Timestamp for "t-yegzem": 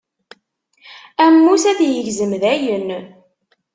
1.79-2.33